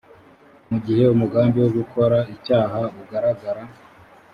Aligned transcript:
mu 0.69 0.77
gihe 0.85 1.03
umugambi 1.07 1.57
wo 1.63 1.69
gukora 1.77 2.17
icyaha 2.35 2.81
ugaragara 3.01 3.63